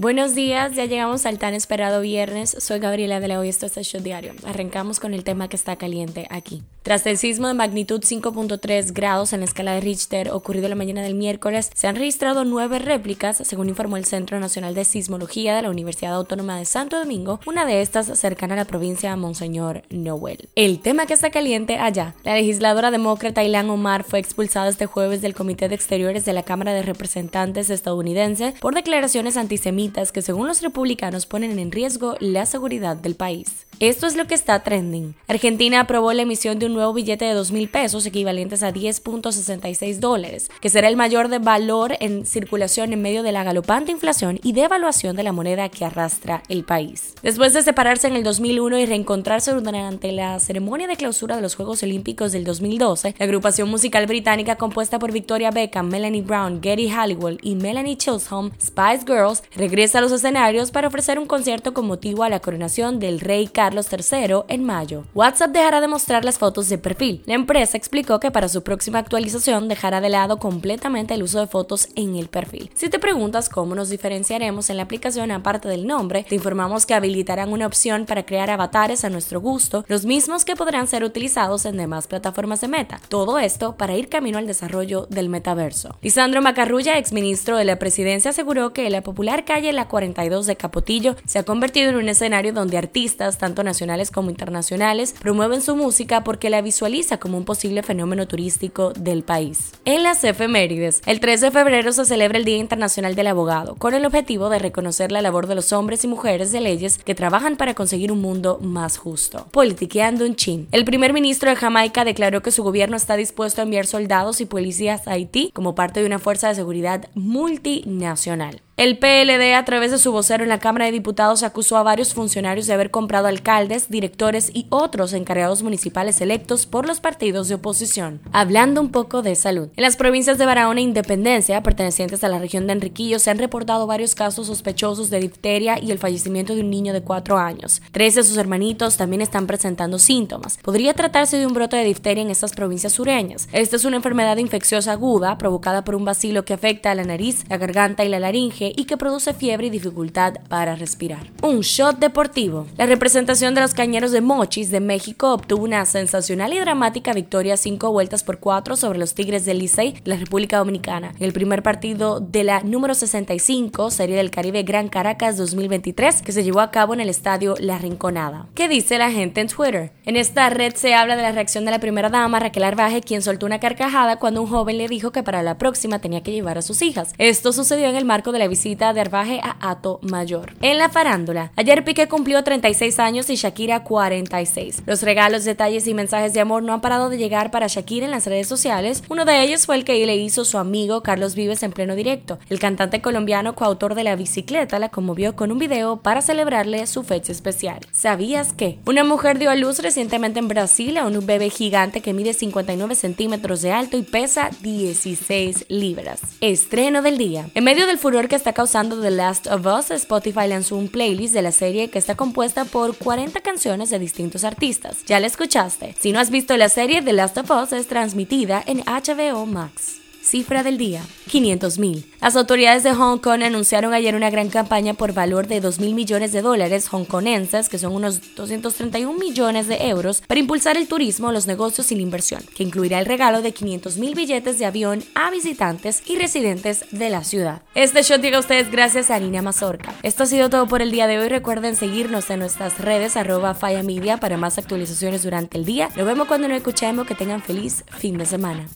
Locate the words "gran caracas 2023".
164.62-166.22